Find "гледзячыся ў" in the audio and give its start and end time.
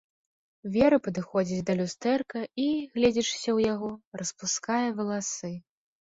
2.97-3.59